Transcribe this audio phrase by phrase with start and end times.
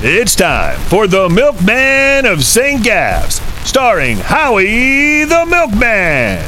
[0.00, 2.84] It's time for The Milkman of St.
[2.84, 6.38] Gaff's, starring Howie the Milkman.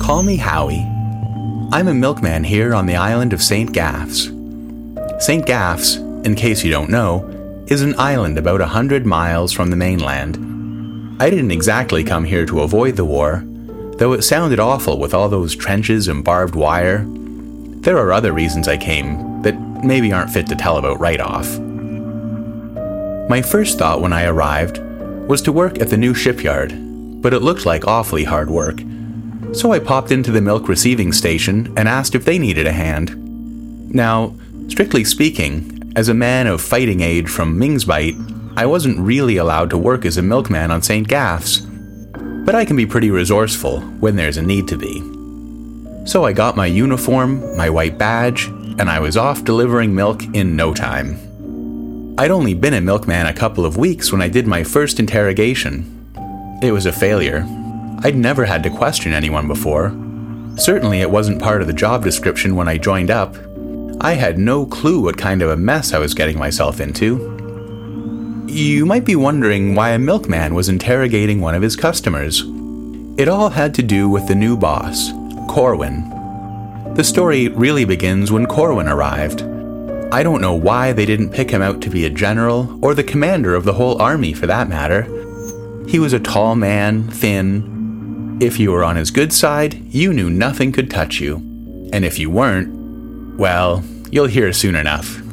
[0.00, 0.86] Call me Howie.
[1.70, 3.70] I'm a milkman here on the island of St.
[3.70, 4.30] Gaff's.
[5.22, 5.44] St.
[5.44, 7.28] Gaff's, in case you don't know,
[7.66, 10.53] is an island about a hundred miles from the mainland.
[11.20, 13.44] I didn't exactly come here to avoid the war,
[13.98, 17.04] though it sounded awful with all those trenches and barbed wire.
[17.06, 21.58] There are other reasons I came that maybe aren't fit to tell about right off.
[23.28, 24.78] My first thought when I arrived
[25.28, 26.72] was to work at the new shipyard,
[27.22, 28.80] but it looked like awfully hard work.
[29.52, 33.94] So I popped into the milk receiving station and asked if they needed a hand.
[33.94, 34.34] Now,
[34.66, 39.78] strictly speaking, as a man of fighting age from Mingsbite, I wasn't really allowed to
[39.78, 41.08] work as a milkman on St.
[41.08, 41.60] Gaff's.
[42.44, 45.00] But I can be pretty resourceful when there's a need to be.
[46.06, 48.46] So I got my uniform, my white badge,
[48.78, 51.18] and I was off delivering milk in no time.
[52.16, 55.90] I'd only been a milkman a couple of weeks when I did my first interrogation.
[56.62, 57.44] It was a failure.
[58.04, 59.88] I'd never had to question anyone before.
[60.56, 63.34] Certainly, it wasn't part of the job description when I joined up.
[64.00, 67.33] I had no clue what kind of a mess I was getting myself into.
[68.46, 72.44] You might be wondering why a milkman was interrogating one of his customers.
[73.16, 75.10] It all had to do with the new boss,
[75.48, 76.10] Corwin.
[76.94, 79.42] The story really begins when Corwin arrived.
[80.12, 83.02] I don't know why they didn't pick him out to be a general, or the
[83.02, 85.04] commander of the whole army for that matter.
[85.88, 88.38] He was a tall man, thin.
[88.40, 91.36] If you were on his good side, you knew nothing could touch you.
[91.92, 95.23] And if you weren't, well, you'll hear soon enough.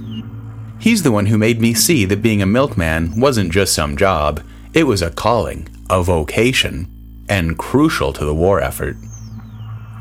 [0.82, 4.42] He's the one who made me see that being a milkman wasn't just some job,
[4.74, 6.88] it was a calling, a vocation,
[7.30, 8.98] and crucial to the war effort.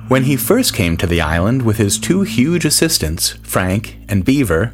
[0.08, 4.72] When he first came to the island with his two huge assistants, Frank and Beaver,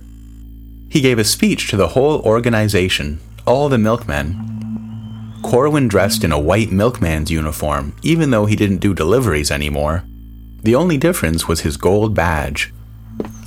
[0.88, 5.40] he gave a speech to the whole organization, all the milkmen.
[5.42, 10.04] Corwin dressed in a white milkman's uniform, even though he didn't do deliveries anymore.
[10.62, 12.72] The only difference was his gold badge.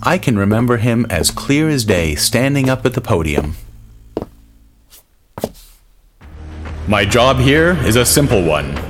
[0.01, 3.55] I can remember him as clear as day standing up at the podium.
[6.87, 8.89] My job here is a simple one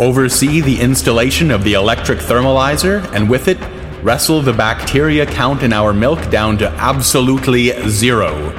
[0.00, 3.58] oversee the installation of the electric thermalizer, and with it,
[4.02, 8.50] wrestle the bacteria count in our milk down to absolutely zero.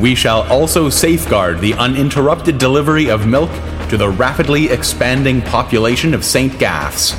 [0.00, 3.50] We shall also safeguard the uninterrupted delivery of milk
[3.88, 6.58] to the rapidly expanding population of St.
[6.58, 7.12] Gaff's.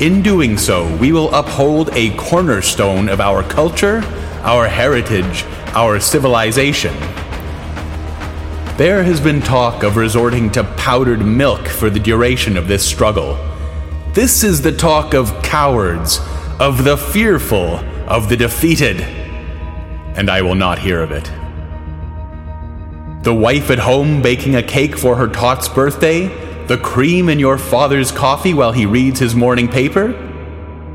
[0.00, 3.98] In doing so, we will uphold a cornerstone of our culture,
[4.40, 5.44] our heritage,
[5.74, 6.94] our civilization.
[8.78, 13.38] There has been talk of resorting to powdered milk for the duration of this struggle.
[14.14, 16.18] This is the talk of cowards,
[16.58, 17.76] of the fearful,
[18.08, 19.02] of the defeated.
[19.02, 21.30] And I will not hear of it.
[23.22, 27.58] The wife at home baking a cake for her tot's birthday, the cream in your
[27.58, 30.12] father's coffee while he reads his morning paper?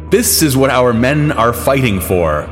[0.10, 2.44] This is what our men are fighting for.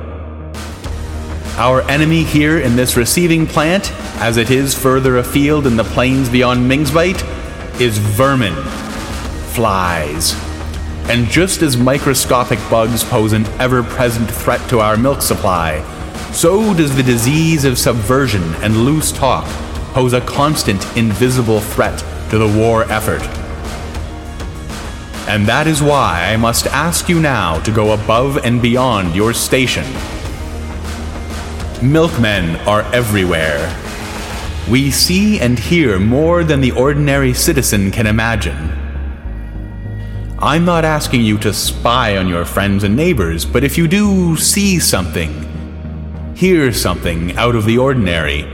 [1.56, 6.28] Our enemy here in this receiving plant as it is further afield in the plains
[6.28, 7.24] beyond Mingsbite,
[7.80, 8.56] is vermin,
[9.54, 10.34] flies.
[11.10, 15.82] And just as microscopic bugs pose an ever present threat to our milk supply,
[16.34, 19.46] so does the disease of subversion and loose talk
[19.94, 22.04] pose a constant invisible threat
[22.34, 23.22] to the war effort.
[25.30, 29.36] And that is why I must ask you now to go above and beyond your
[29.36, 29.86] station.
[31.84, 33.70] Milkmen are everywhere,
[34.68, 38.72] we see and hear more than the ordinary citizen can imagine.
[40.40, 44.36] I'm not asking you to spy on your friends and neighbors, but if you do
[44.38, 48.48] see something, hear something out of the ordinary,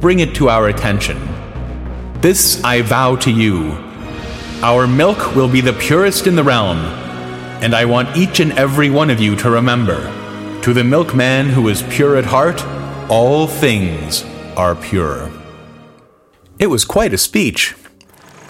[0.00, 1.33] bring it to our attention.
[2.24, 3.72] This I vow to you.
[4.62, 6.78] Our milk will be the purest in the realm,
[7.62, 10.10] and I want each and every one of you to remember
[10.62, 12.64] to the milkman who is pure at heart,
[13.10, 14.24] all things
[14.56, 15.30] are pure.
[16.58, 17.74] It was quite a speech.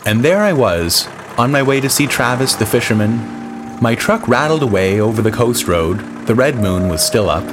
[0.07, 3.17] And there I was, on my way to see Travis the fisherman.
[3.83, 5.99] My truck rattled away over the coast road.
[6.29, 7.45] The red moon was still up.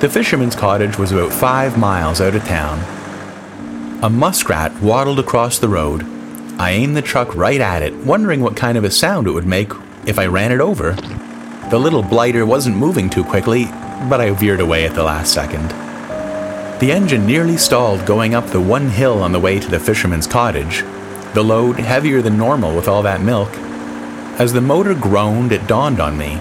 [0.00, 2.95] The fisherman's cottage was about five miles out of town.
[4.02, 6.04] A muskrat waddled across the road.
[6.58, 9.46] I aimed the truck right at it, wondering what kind of a sound it would
[9.46, 9.70] make
[10.06, 10.92] if I ran it over.
[11.70, 13.64] The little blighter wasn't moving too quickly,
[14.08, 15.68] but I veered away at the last second.
[16.80, 20.26] The engine nearly stalled going up the one hill on the way to the fisherman's
[20.26, 20.82] cottage,
[21.34, 23.50] the load heavier than normal with all that milk.
[24.38, 26.40] As the motor groaned, it dawned on me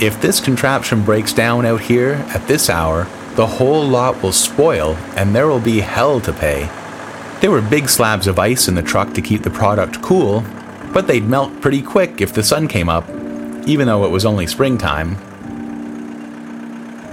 [0.00, 4.94] if this contraption breaks down out here at this hour, the whole lot will spoil
[5.16, 6.68] and there will be hell to pay.
[7.40, 10.42] There were big slabs of ice in the truck to keep the product cool,
[10.94, 13.06] but they'd melt pretty quick if the sun came up,
[13.68, 15.16] even though it was only springtime.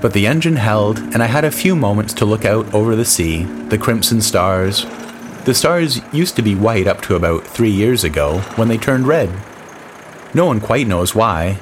[0.02, 3.04] But the engine held, and I had a few moments to look out over the
[3.04, 4.86] sea, the crimson stars.
[5.44, 9.08] The stars used to be white up to about three years ago, when they turned
[9.08, 9.30] red.
[10.34, 11.60] No one quite knows why.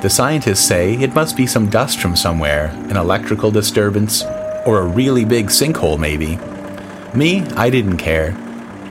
[0.00, 4.22] The scientists say it must be some dust from somewhere, an electrical disturbance,
[4.64, 6.38] or a really big sinkhole, maybe.
[7.14, 8.36] Me, I didn't care.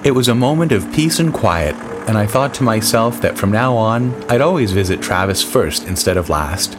[0.03, 1.75] It was a moment of peace and quiet,
[2.07, 6.17] and I thought to myself that from now on, I'd always visit Travis first instead
[6.17, 6.77] of last.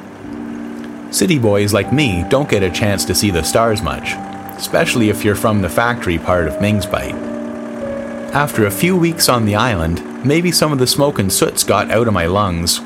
[1.11, 4.13] City boys like me don't get a chance to see the stars much,
[4.59, 7.15] especially if you're from the factory part of Ming's Bite.
[8.35, 11.91] After a few weeks on the island, maybe some of the smoke and soots got
[11.91, 12.81] out of my lungs.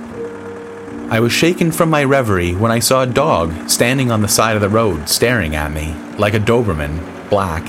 [1.10, 4.54] I was shaken from my reverie when I saw a dog standing on the side
[4.54, 7.64] of the road staring at me, like a Doberman, black.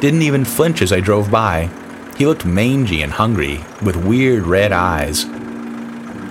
[0.00, 1.70] Didn't even flinch as I drove by.
[2.16, 5.24] He looked mangy and hungry, with weird red eyes.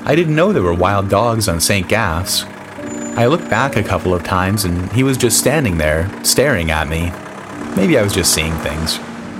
[0.06, 1.88] I didn't know there were wild dogs on St.
[1.88, 2.46] Gaff's,
[3.20, 6.88] I looked back a couple of times and he was just standing there, staring at
[6.88, 7.12] me.
[7.76, 8.98] Maybe I was just seeing things.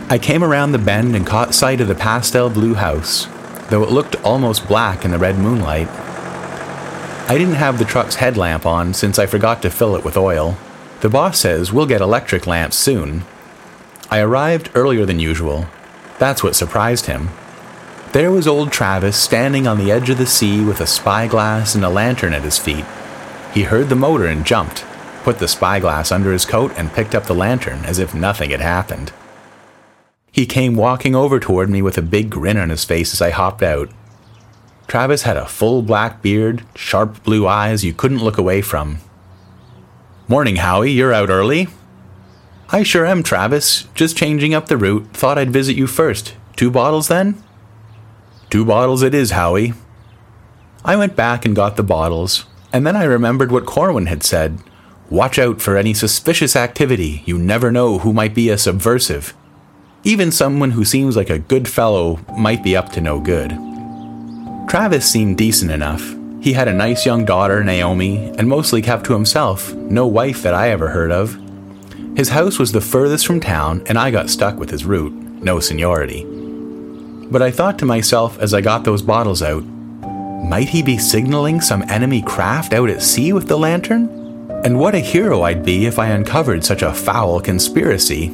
[0.10, 3.28] I came around the bend and caught sight of the pastel blue house.
[3.70, 8.66] Though it looked almost black in the red moonlight, I didn't have the truck's headlamp
[8.66, 10.58] on since I forgot to fill it with oil.
[11.00, 13.24] The boss says we'll get electric lamps soon.
[14.12, 15.68] I arrived earlier than usual.
[16.18, 17.30] That's what surprised him.
[18.12, 21.86] There was old Travis standing on the edge of the sea with a spyglass and
[21.86, 22.86] a lantern at his feet.
[23.54, 24.84] He heard the motor and jumped,
[25.24, 28.62] put the spyglass under his coat, and picked up the lantern as if nothing had
[28.62, 29.14] happened.
[30.32, 33.30] He came walking over toward me with a big grin on his face as I
[33.30, 33.90] hopped out.
[34.88, 38.98] Travis had a full black beard, sharp blue eyes you couldn't look away from.
[40.28, 41.68] Morning, Howie, you're out early?
[42.72, 43.88] I sure am, Travis.
[43.96, 45.08] Just changing up the route.
[45.14, 46.36] Thought I'd visit you first.
[46.56, 47.42] Two bottles then?
[48.50, 49.74] Two bottles it is, Howie.
[50.86, 54.60] I went back and got the bottles, and then I remembered what Corwin had said.
[55.10, 57.24] Watch out for any suspicious activity.
[57.26, 59.34] You never know who might be a subversive.
[60.04, 63.50] Even someone who seems like a good fellow might be up to no good.
[64.70, 66.16] Travis seemed decent enough.
[66.42, 70.54] He had a nice young daughter, Naomi, and mostly kept to himself, no wife that
[70.54, 71.39] I ever heard of.
[72.20, 75.62] His house was the furthest from town, and I got stuck with his route, no
[75.62, 76.26] seniority.
[77.32, 81.62] But I thought to myself as I got those bottles out, might he be signaling
[81.62, 84.10] some enemy craft out at sea with the lantern?
[84.66, 88.28] And what a hero I'd be if I uncovered such a foul conspiracy.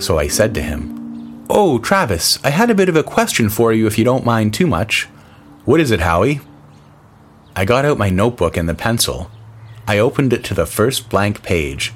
[0.00, 3.72] So I said to him, Oh, Travis, I had a bit of a question for
[3.72, 5.04] you if you don't mind too much.
[5.66, 6.40] What is it, Howie?
[7.54, 9.30] I got out my notebook and the pencil.
[9.86, 11.92] I opened it to the first blank page.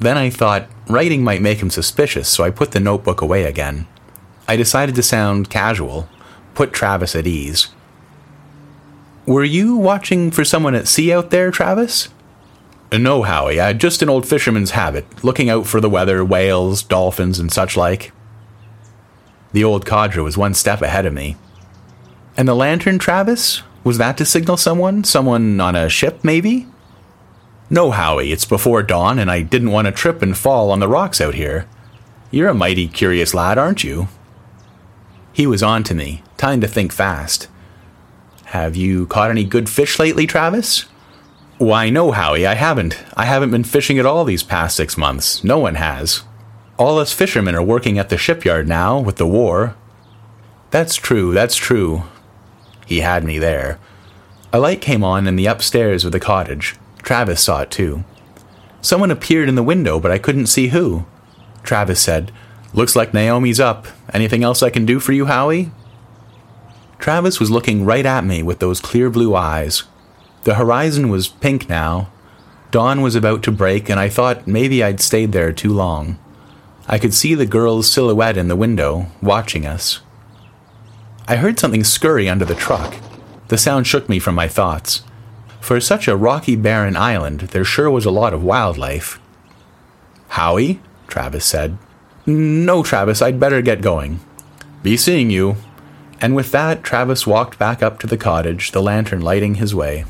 [0.00, 3.86] Then I thought writing might make him suspicious, so I put the notebook away again.
[4.48, 6.08] I decided to sound casual,
[6.54, 7.68] put Travis at ease.
[9.26, 12.08] Were you watching for someone at sea out there, Travis?
[12.92, 17.38] No, Howie, I just an old fisherman's habit, looking out for the weather, whales, dolphins,
[17.38, 18.10] and such like.
[19.52, 21.36] The old codger was one step ahead of me.
[22.36, 23.62] And the lantern, Travis?
[23.84, 25.04] Was that to signal someone?
[25.04, 26.66] Someone on a ship, maybe?
[27.72, 30.88] No, Howie, it's before dawn, and I didn't want to trip and fall on the
[30.88, 31.68] rocks out here.
[32.32, 34.08] You're a mighty curious lad, aren't you?
[35.32, 37.46] He was on to me, time to think fast.
[38.46, 40.86] Have you caught any good fish lately, Travis?
[41.58, 43.00] Why, no, Howie, I haven't.
[43.16, 45.44] I haven't been fishing at all these past six months.
[45.44, 46.24] No one has.
[46.76, 49.76] All us fishermen are working at the shipyard now with the war.
[50.70, 52.02] That's true, that's true.
[52.86, 53.78] He had me there.
[54.52, 56.74] A light came on in the upstairs of the cottage.
[57.02, 58.04] Travis saw it too.
[58.80, 61.04] Someone appeared in the window, but I couldn't see who.
[61.62, 62.32] Travis said,
[62.72, 63.88] Looks like Naomi's up.
[64.12, 65.72] Anything else I can do for you, Howie?
[66.98, 69.84] Travis was looking right at me with those clear blue eyes.
[70.44, 72.10] The horizon was pink now.
[72.70, 76.18] Dawn was about to break, and I thought maybe I'd stayed there too long.
[76.86, 80.00] I could see the girl's silhouette in the window, watching us.
[81.26, 82.96] I heard something scurry under the truck.
[83.48, 85.02] The sound shook me from my thoughts.
[85.60, 89.20] For such a rocky, barren island, there sure was a lot of wildlife.
[90.28, 90.80] Howie?
[91.06, 91.78] Travis said.
[92.26, 94.20] No, Travis, I'd better get going.
[94.82, 95.56] Be seeing you.
[96.20, 100.04] And with that, Travis walked back up to the cottage, the lantern lighting his way.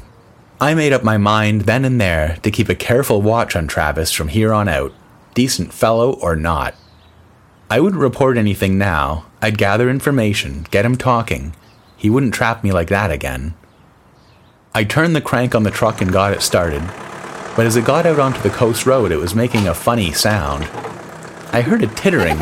[0.61, 4.13] I made up my mind then and there to keep a careful watch on Travis
[4.13, 4.93] from here on out
[5.35, 6.75] decent fellow or not.
[7.71, 9.27] I wouldn't report anything now.
[9.41, 11.55] I'd gather information, get him talking.
[11.97, 13.55] He wouldn't trap me like that again.
[14.73, 16.83] I turned the crank on the truck and got it started,
[17.57, 20.65] but as it got out onto the coast road, it was making a funny sound.
[21.53, 22.39] I heard a tittering,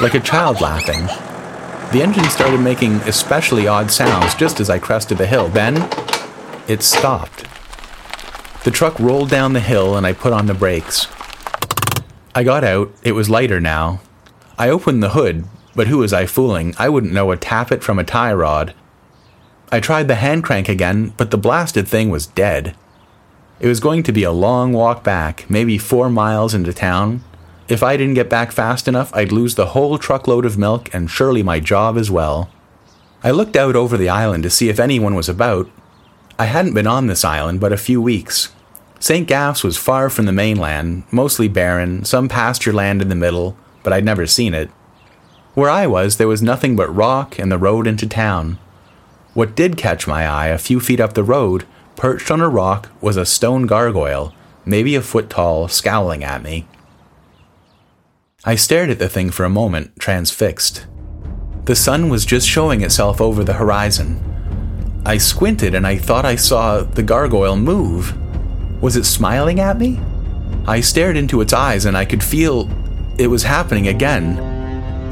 [0.00, 1.06] like a child laughing.
[1.92, 5.48] The engine started making especially odd sounds just as I crested the hill.
[5.48, 5.88] Then,
[6.68, 7.44] it stopped.
[8.62, 11.08] The truck rolled down the hill and I put on the brakes.
[12.36, 12.92] I got out.
[13.02, 14.00] It was lighter now.
[14.56, 15.44] I opened the hood,
[15.74, 16.72] but who was I fooling?
[16.78, 18.74] I wouldn't know a tappet from a tie rod.
[19.72, 22.76] I tried the hand crank again, but the blasted thing was dead.
[23.58, 27.24] It was going to be a long walk back, maybe four miles into town.
[27.68, 31.10] If I didn't get back fast enough, I'd lose the whole truckload of milk and
[31.10, 32.50] surely my job as well.
[33.24, 35.70] I looked out over the island to see if anyone was about.
[36.38, 38.52] I hadn't been on this island but a few weeks.
[39.00, 39.26] St.
[39.26, 43.94] Gaff's was far from the mainland, mostly barren, some pasture land in the middle, but
[43.94, 44.68] I'd never seen it.
[45.54, 48.58] Where I was, there was nothing but rock and the road into town.
[49.34, 51.64] What did catch my eye a few feet up the road,
[51.96, 54.34] perched on a rock, was a stone gargoyle,
[54.66, 56.66] maybe a foot tall, scowling at me.
[58.44, 60.86] I stared at the thing for a moment, transfixed.
[61.64, 64.20] The sun was just showing itself over the horizon.
[65.06, 68.14] I squinted and I thought I saw the gargoyle move.
[68.82, 70.00] Was it smiling at me?
[70.66, 72.68] I stared into its eyes and I could feel
[73.18, 74.51] it was happening again.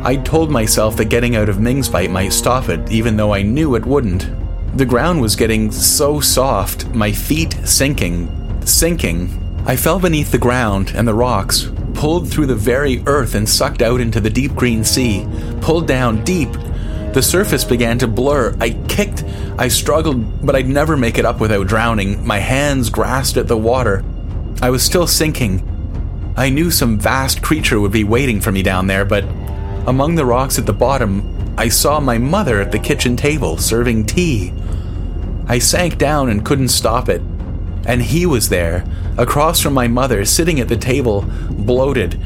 [0.02, 3.42] I told myself that getting out of Ming's bite might stop it, even though I
[3.42, 4.30] knew it wouldn't.
[4.78, 9.62] The ground was getting so soft, my feet sinking, sinking.
[9.66, 13.82] I fell beneath the ground and the rocks, pulled through the very earth and sucked
[13.82, 15.28] out into the deep green sea,
[15.60, 16.50] pulled down deep.
[17.12, 18.56] The surface began to blur.
[18.58, 19.22] I kicked,
[19.58, 22.26] I struggled, but I'd never make it up without drowning.
[22.26, 24.02] My hands grasped at the water.
[24.62, 25.66] I was still sinking.
[26.38, 29.24] I knew some vast creature would be waiting for me down there, but
[29.90, 34.06] among the rocks at the bottom, I saw my mother at the kitchen table serving
[34.06, 34.54] tea.
[35.48, 37.20] I sank down and couldn't stop it.
[37.86, 38.84] And he was there,
[39.18, 42.20] across from my mother, sitting at the table, bloated.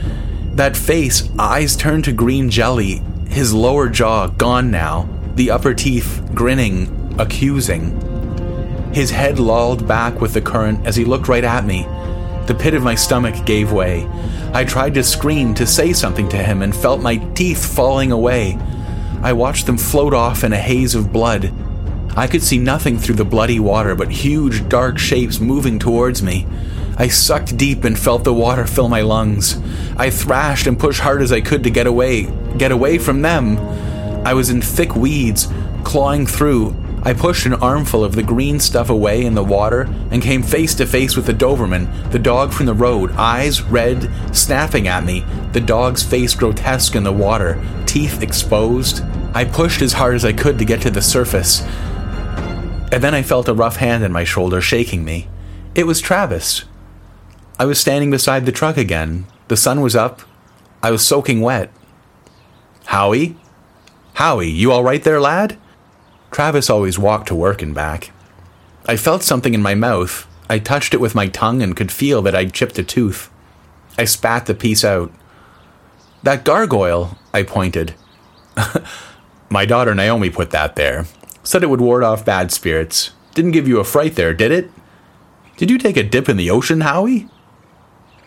[0.52, 6.22] That face, eyes turned to green jelly, his lower jaw gone now, the upper teeth
[6.34, 7.98] grinning, accusing.
[8.92, 11.86] His head lolled back with the current as he looked right at me.
[12.46, 14.08] The pit of my stomach gave way.
[14.52, 18.58] I tried to scream, to say something to him, and felt my teeth falling away.
[19.22, 21.52] I watched them float off in a haze of blood.
[22.16, 26.46] I could see nothing through the bloody water but huge dark shapes moving towards me.
[26.96, 29.58] I sucked deep and felt the water fill my lungs.
[29.96, 33.58] I thrashed and pushed hard as I could to get away, get away from them.
[34.24, 35.48] I was in thick weeds,
[35.82, 36.76] clawing through.
[37.06, 40.74] I pushed an armful of the green stuff away in the water and came face
[40.76, 45.22] to face with the Doberman, the dog from the road, eyes red, snapping at me,
[45.52, 49.02] the dog's face grotesque in the water, teeth exposed.
[49.34, 51.60] I pushed as hard as I could to get to the surface.
[52.90, 55.28] And then I felt a rough hand on my shoulder shaking me.
[55.74, 56.64] It was Travis.
[57.58, 59.26] I was standing beside the truck again.
[59.48, 60.22] The sun was up.
[60.82, 61.70] I was soaking wet.
[62.86, 63.36] Howie?
[64.14, 65.58] Howie, you all right there, lad?
[66.34, 68.10] Travis always walked to work and back.
[68.86, 70.26] I felt something in my mouth.
[70.50, 73.30] I touched it with my tongue and could feel that I'd chipped a tooth.
[73.96, 75.12] I spat the piece out.
[76.24, 77.94] That gargoyle, I pointed.
[79.48, 81.06] my daughter Naomi put that there.
[81.44, 83.12] Said it would ward off bad spirits.
[83.34, 84.72] Didn't give you a fright there, did it?
[85.56, 87.28] Did you take a dip in the ocean, Howie?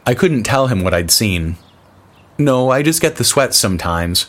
[0.06, 1.58] I couldn't tell him what I'd seen.
[2.38, 4.28] No, I just get the sweats sometimes.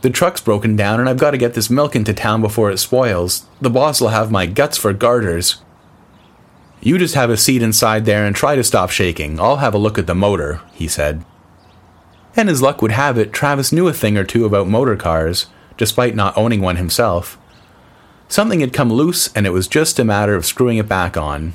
[0.00, 2.78] The truck's broken down and I've got to get this milk into town before it
[2.78, 3.46] spoils.
[3.60, 5.60] The boss will have my guts for garters.
[6.80, 9.40] You just have a seat inside there and try to stop shaking.
[9.40, 11.24] I'll have a look at the motor, he said.
[12.36, 15.46] And as luck would have it, Travis knew a thing or two about motor cars,
[15.76, 17.36] despite not owning one himself.
[18.28, 21.54] Something had come loose and it was just a matter of screwing it back on.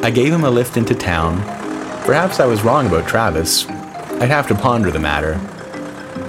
[0.00, 1.42] I gave him a lift into town.
[2.06, 3.66] Perhaps I was wrong about Travis.
[3.68, 5.38] I'd have to ponder the matter.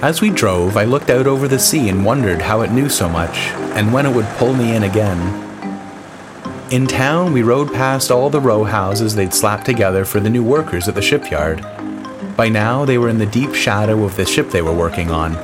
[0.00, 3.08] As we drove, I looked out over the sea and wondered how it knew so
[3.08, 3.36] much,
[3.74, 5.18] and when it would pull me in again.
[6.70, 10.44] In town, we rode past all the row houses they'd slapped together for the new
[10.44, 11.62] workers at the shipyard.
[12.36, 15.34] By now, they were in the deep shadow of the ship they were working on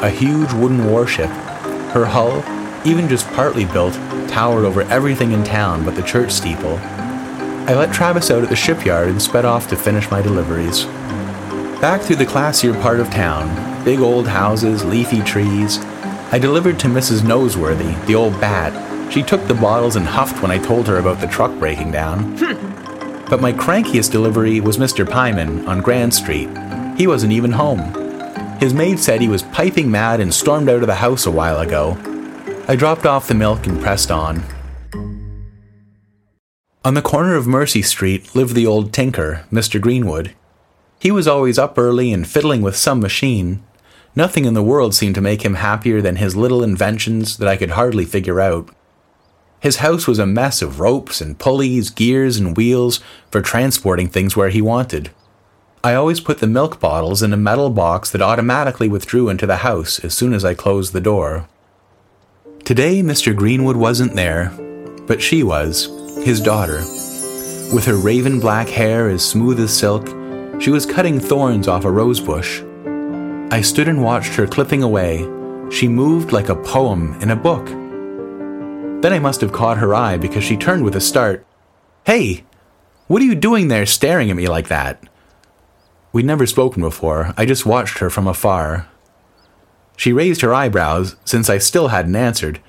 [0.00, 1.28] a huge wooden warship.
[1.90, 2.38] Her hull,
[2.86, 3.92] even just partly built,
[4.28, 6.78] towered over everything in town but the church steeple.
[6.78, 10.84] I let Travis out at the shipyard and sped off to finish my deliveries.
[11.80, 13.48] Back through the classier part of town,
[13.88, 15.78] big old houses, leafy trees,
[16.30, 17.22] I delivered to Mrs.
[17.22, 18.70] Noseworthy, the old bat.
[19.10, 22.36] She took the bottles and huffed when I told her about the truck breaking down.
[22.36, 23.30] Hmm.
[23.30, 25.06] but my crankiest delivery was Mr.
[25.06, 26.50] Pyman on Grand Street.
[26.98, 27.80] He wasn't even home.
[28.60, 31.60] His maid said he was piping mad and stormed out of the house a while
[31.60, 31.96] ago.
[32.68, 34.42] I dropped off the milk and pressed on.
[36.84, 39.80] On the corner of Mercy Street lived the old tinker, Mr.
[39.80, 40.34] Greenwood.
[41.00, 43.62] He was always up early and fiddling with some machine.
[44.18, 47.56] Nothing in the world seemed to make him happier than his little inventions that I
[47.56, 48.68] could hardly figure out.
[49.60, 52.98] His house was a mess of ropes and pulleys, gears, and wheels
[53.30, 55.12] for transporting things where he wanted.
[55.84, 59.58] I always put the milk bottles in a metal box that automatically withdrew into the
[59.58, 61.48] house as soon as I closed the door.
[62.64, 63.36] Today, Mr.
[63.36, 64.50] Greenwood wasn't there,
[65.06, 65.86] but she was,
[66.24, 66.78] his daughter.
[67.72, 70.08] With her raven black hair as smooth as silk
[70.60, 72.62] she was cutting thorns off a rose bush.
[73.50, 75.26] I stood and watched her clipping away.
[75.70, 77.66] She moved like a poem in a book.
[79.00, 81.46] Then I must have caught her eye because she turned with a start.
[82.04, 82.44] Hey,
[83.06, 85.02] what are you doing there staring at me like that?
[86.12, 87.32] We'd never spoken before.
[87.38, 88.86] I just watched her from afar.
[89.96, 92.60] She raised her eyebrows, since I still hadn't answered.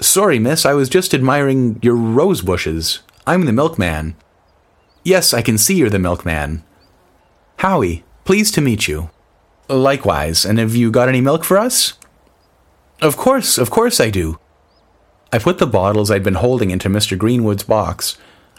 [0.00, 3.00] Sorry, miss, I was just admiring your rose bushes.
[3.26, 4.14] I'm the milkman.
[5.02, 6.62] Yes, I can see you're the milkman.
[7.56, 9.10] Howie, pleased to meet you.
[9.70, 11.94] Likewise, and have you got any milk for us?
[13.00, 14.38] Of course, of course I do.
[15.32, 17.16] I put the bottles I'd been holding into Mr.
[17.16, 18.18] Greenwood's box.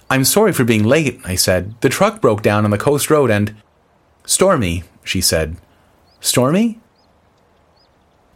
[0.10, 1.80] I'm sorry for being late, I said.
[1.82, 3.56] The truck broke down on the coast road and.
[4.26, 5.58] Stormy, she said.
[6.22, 6.80] Stormy?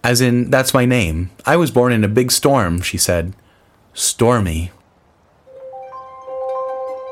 [0.04, 1.32] As in, that's my name.
[1.46, 3.34] I was born in a big storm, she said.
[3.94, 4.72] Stormy.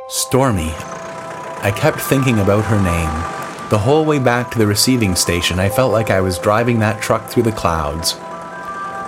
[0.10, 0.74] Stormy.
[0.76, 3.43] I kept thinking about her name.
[3.70, 7.02] The whole way back to the receiving station, I felt like I was driving that
[7.02, 8.16] truck through the clouds.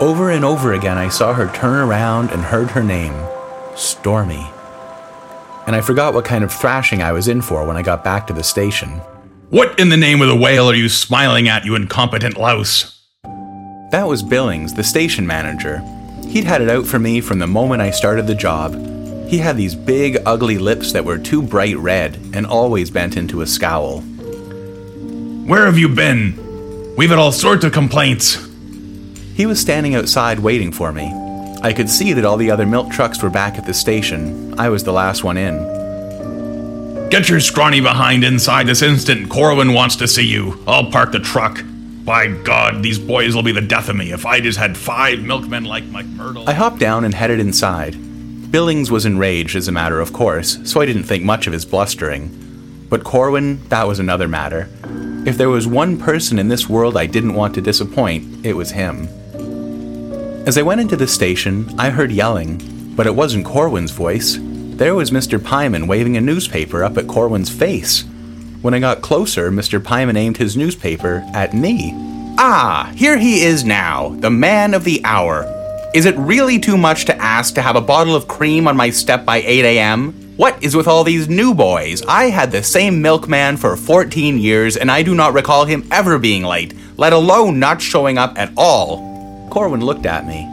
[0.01, 3.13] Over and over again, I saw her turn around and heard her name
[3.75, 4.45] Stormy.
[5.67, 8.27] And I forgot what kind of thrashing I was in for when I got back
[8.27, 9.01] to the station.
[9.49, 12.99] What in the name of the whale are you smiling at, you incompetent louse?
[13.91, 15.79] That was Billings, the station manager.
[16.27, 18.73] He'd had it out for me from the moment I started the job.
[19.29, 23.41] He had these big, ugly lips that were too bright red and always bent into
[23.41, 24.03] a scowl.
[25.45, 26.95] Where have you been?
[26.97, 28.43] We've had all sorts of complaints.
[29.35, 31.13] He was standing outside waiting for me.
[31.61, 34.59] I could see that all the other milk trucks were back at the station.
[34.59, 37.09] I was the last one in.
[37.11, 39.29] Get your scrawny behind inside this instant.
[39.29, 40.63] Corwin wants to see you.
[40.65, 41.63] I'll park the truck.
[42.03, 45.19] By God, these boys will be the death of me if I just had five
[45.19, 46.49] milkmen like Mike McMurdo.
[46.49, 47.91] I hopped down and headed inside.
[48.51, 51.65] Billings was enraged, as a matter of course, so I didn't think much of his
[51.65, 52.87] blustering.
[52.89, 54.69] But Corwin, that was another matter.
[55.25, 58.69] If there was one person in this world I didn't want to disappoint, it was
[58.69, 59.07] him.
[60.45, 64.37] As I went into the station, I heard yelling, but it wasn't Corwin's voice.
[64.39, 65.39] There was Mr.
[65.39, 68.03] Pyman waving a newspaper up at Corwin's face.
[68.61, 69.79] When I got closer, Mr.
[69.79, 71.91] Pyman aimed his newspaper at me.
[72.37, 75.51] Ah, here he is now, the man of the hour.
[75.95, 78.91] Is it really too much to ask to have a bottle of cream on my
[78.91, 80.24] step by 8 a.m.?
[80.37, 82.01] What is with all these new boys?
[82.09, 86.19] I had the same milkman for 14 years, and I do not recall him ever
[86.19, 89.47] being late, let alone not showing up at all.
[89.49, 90.45] Corwin looked at me,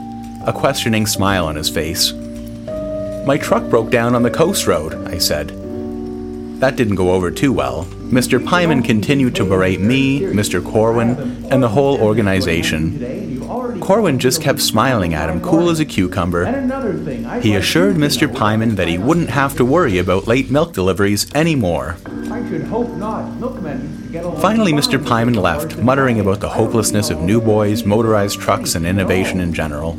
[0.47, 2.13] a questioning smile on his face.
[3.27, 5.49] My truck broke down on the coast road, I said.
[6.61, 7.85] That didn't go over too well.
[7.87, 8.39] Mr.
[8.39, 10.65] Pyman continued to berate me, Mr.
[10.65, 13.01] Corwin, and the whole organization.
[13.83, 16.47] Corwin just kept smiling at him, cool as a cucumber.
[17.41, 18.33] He assured Mr.
[18.33, 21.95] Pyman that he wouldn't have to worry about late milk deliveries anymore.
[24.41, 25.05] Finally, Mr.
[25.05, 29.99] Pyman left, muttering about the hopelessness of new boys, motorized trucks, and innovation in general.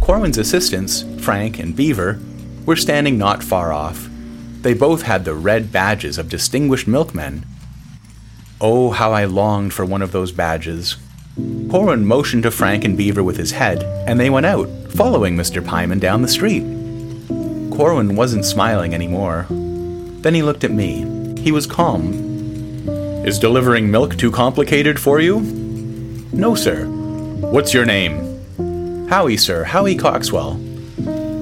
[0.00, 2.20] Corwin's assistants, Frank and Beaver,
[2.64, 4.08] were standing not far off.
[4.60, 7.44] They both had the red badges of distinguished milkmen.
[8.60, 10.96] Oh, how I longed for one of those badges.
[11.36, 15.62] Corwin motioned to Frank and Beaver with his head, and they went out, following Mr.
[15.62, 16.62] Pyman down the street.
[17.74, 19.46] Corwin wasn't smiling anymore.
[19.48, 21.40] Then he looked at me.
[21.40, 22.12] He was calm.
[23.24, 25.40] Is delivering milk too complicated for you?
[26.32, 26.86] No, sir.
[26.86, 29.08] What's your name?
[29.08, 29.64] Howie, sir.
[29.64, 30.60] Howie Coxwell.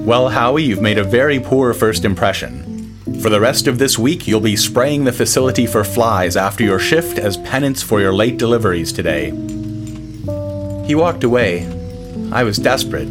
[0.05, 2.95] Well, Howie, you've made a very poor first impression.
[3.21, 6.79] For the rest of this week, you'll be spraying the facility for flies after your
[6.79, 9.31] shift as penance for your late deliveries today.
[10.91, 11.65] He walked away.
[12.33, 13.07] I was desperate.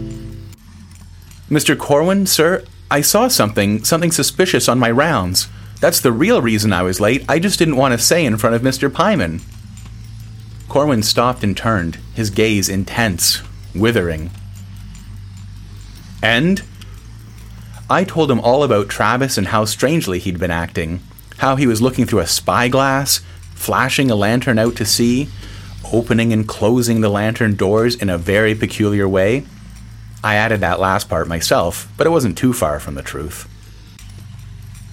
[1.48, 1.78] Mr.
[1.78, 5.48] Corwin, sir, I saw something, something suspicious on my rounds.
[5.80, 7.24] That's the real reason I was late.
[7.26, 8.90] I just didn't want to say in front of Mr.
[8.90, 9.40] Pyman.
[10.68, 13.40] Corwin stopped and turned, his gaze intense,
[13.74, 14.30] withering.
[16.22, 16.62] And?
[17.88, 21.00] I told him all about Travis and how strangely he'd been acting,
[21.38, 23.20] how he was looking through a spyglass,
[23.54, 25.30] flashing a lantern out to sea,
[25.92, 29.44] opening and closing the lantern doors in a very peculiar way.
[30.22, 33.48] I added that last part myself, but it wasn't too far from the truth.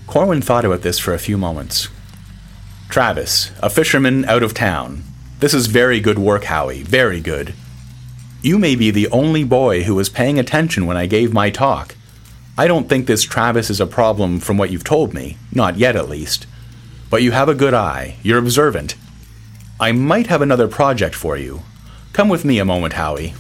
[0.08, 1.90] Corwin thought about this for a few moments.
[2.90, 5.04] Travis, a fisherman out of town.
[5.40, 7.54] This is very good work, Howie, very good.
[8.42, 11.96] You may be the only boy who was paying attention when I gave my talk.
[12.58, 15.96] I don't think this Travis is a problem from what you've told me, not yet
[15.96, 16.48] at least.
[17.10, 18.96] But you have a good eye, you're observant.
[19.80, 21.62] I might have another project for you.
[22.12, 23.36] Come with me a moment, Howie.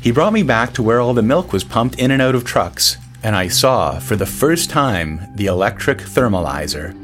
[0.00, 2.44] He brought me back to where all the milk was pumped in and out of
[2.44, 6.98] trucks, and I saw, for the first time, the electric thermalizer.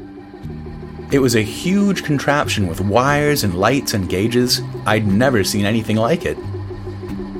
[1.13, 4.61] It was a huge contraption with wires and lights and gauges.
[4.85, 6.37] I'd never seen anything like it.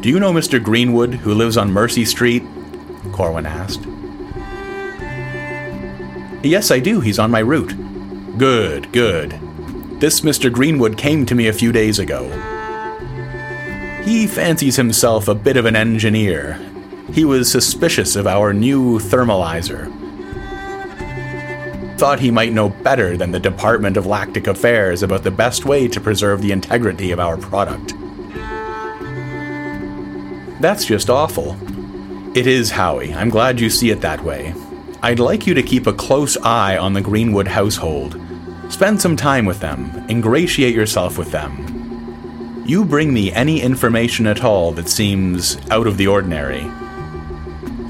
[0.02, 0.64] Do you know Mr.
[0.64, 2.44] Greenwood, who lives on Mercy Street?
[3.12, 3.86] Corwin asked.
[6.42, 7.02] Yes, I do.
[7.02, 7.74] He's on my route.
[8.38, 9.38] Good, good.
[10.00, 10.50] This Mr.
[10.50, 12.30] Greenwood came to me a few days ago.
[14.04, 16.58] He fancies himself a bit of an engineer.
[17.12, 19.94] He was suspicious of our new thermalizer.
[21.98, 25.86] Thought he might know better than the Department of Lactic Affairs about the best way
[25.90, 27.94] to preserve the integrity of our product.
[30.62, 31.58] That's just awful.
[32.38, 33.14] It is, Howie.
[33.14, 34.54] I'm glad you see it that way.
[35.04, 38.18] I'd like you to keep a close eye on the Greenwood household.
[38.70, 42.64] Spend some time with them, ingratiate yourself with them.
[42.66, 46.62] You bring me any information at all that seems out of the ordinary.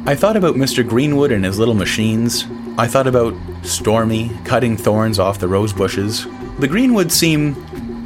[0.05, 0.87] I thought about Mr.
[0.87, 2.47] Greenwood and his little machines.
[2.77, 6.23] I thought about Stormy cutting thorns off the rose bushes.
[6.59, 7.55] The Greenwoods seem.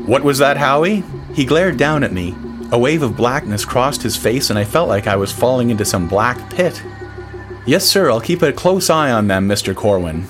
[0.07, 1.03] What was that, Howie?
[1.33, 2.36] He glared down at me.
[2.71, 5.86] A wave of blackness crossed his face, and I felt like I was falling into
[5.86, 6.81] some black pit.
[7.67, 9.75] Yes, sir, I'll keep a close eye on them, Mr.
[9.75, 10.27] Corwin.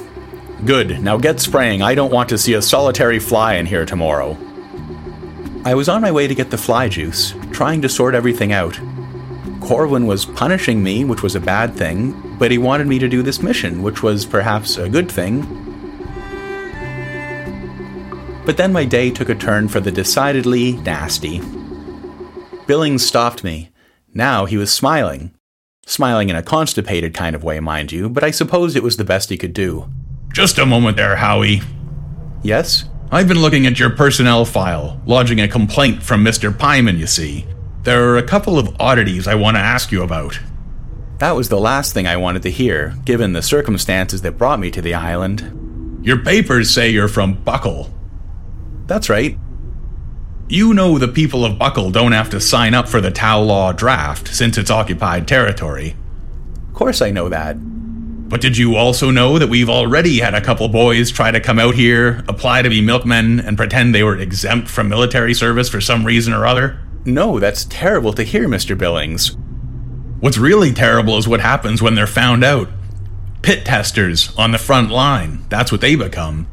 [0.65, 1.81] Good, now get spraying.
[1.81, 4.37] I don't want to see a solitary fly in here tomorrow.
[5.65, 8.79] I was on my way to get the fly juice, trying to sort everything out.
[9.59, 13.21] Corwin was punishing me, which was a bad thing, but he wanted me to do
[13.21, 15.41] this mission, which was perhaps a good thing.
[18.45, 21.41] But then my day took a turn for the decidedly nasty.
[22.67, 23.69] Billings stopped me.
[24.13, 25.33] Now he was smiling.
[25.85, 29.03] Smiling in a constipated kind of way, mind you, but I suppose it was the
[29.03, 29.89] best he could do.
[30.33, 31.61] Just a moment there, Howie.
[32.41, 32.85] Yes?
[33.11, 36.51] I've been looking at your personnel file, lodging a complaint from Mr.
[36.51, 37.45] Pyman, you see.
[37.83, 40.39] There are a couple of oddities I want to ask you about.
[41.19, 44.71] That was the last thing I wanted to hear, given the circumstances that brought me
[44.71, 45.99] to the island.
[46.03, 47.93] Your papers say you're from Buckle.
[48.87, 49.37] That's right.
[50.49, 53.71] You know the people of Buckle don't have to sign up for the Tau Law
[53.71, 55.95] draft since it's occupied territory.
[56.69, 57.55] Of course I know that.
[58.33, 61.59] But did you also know that we've already had a couple boys try to come
[61.59, 65.79] out here, apply to be milkmen, and pretend they were exempt from military service for
[65.79, 66.79] some reason or other?
[67.05, 68.75] No, that's terrible to hear, Mr.
[68.75, 69.37] Billings.
[70.19, 72.69] What's really terrible is what happens when they're found out.
[73.43, 76.47] Pit testers on the front line, that's what they become.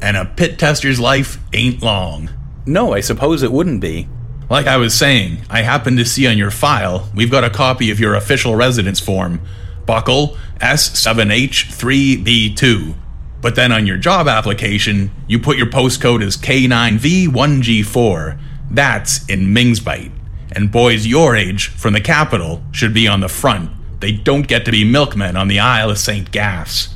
[0.00, 2.30] And a pit tester's life ain't long.
[2.64, 4.08] No, I suppose it wouldn't be.
[4.48, 7.90] Like I was saying, I happened to see on your file, we've got a copy
[7.90, 9.42] of your official residence form,
[9.88, 12.94] Buckle S7H3B2.
[13.40, 18.38] But then on your job application, you put your postcode as K9V1G4.
[18.70, 20.12] That's in Mingsbite.
[20.52, 23.70] And boys your age from the capital should be on the front.
[24.00, 26.30] They don't get to be milkmen on the Isle of St.
[26.30, 26.94] Gaff's.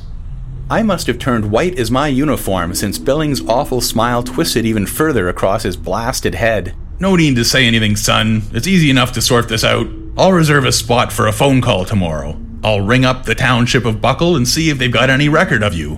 [0.69, 5.27] I must have turned white as my uniform since Billings' awful smile twisted even further
[5.29, 6.75] across his blasted head.
[6.99, 8.43] No need to say anything, son.
[8.53, 9.87] It's easy enough to sort this out.
[10.15, 12.39] I'll reserve a spot for a phone call tomorrow.
[12.63, 15.73] I'll ring up the township of Buckle and see if they've got any record of
[15.73, 15.95] you.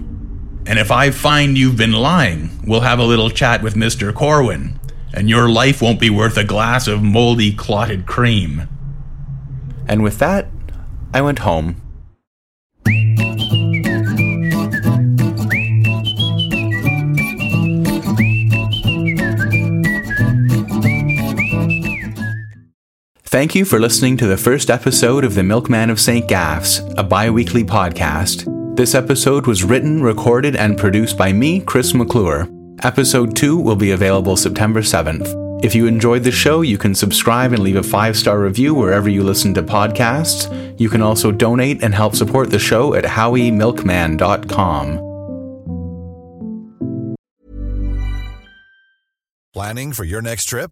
[0.65, 4.12] And if I find you've been lying, we'll have a little chat with Mr.
[4.12, 4.80] Corwin,
[5.13, 8.67] and your life won't be worth a glass of moldy clotted cream.
[9.88, 10.47] And with that,
[11.13, 11.82] I went home.
[23.36, 26.26] Thank you for listening to the first episode of The Milkman of St.
[26.26, 28.45] Gaff's, a bi weekly podcast.
[28.78, 32.48] This episode was written, recorded, and produced by me, Chris McClure.
[32.84, 35.36] Episode 2 will be available September 7th.
[35.65, 39.10] If you enjoyed the show, you can subscribe and leave a five star review wherever
[39.10, 40.80] you listen to podcasts.
[40.80, 45.02] You can also donate and help support the show at howiemilkman.com.
[49.54, 50.71] Planning for your next trip?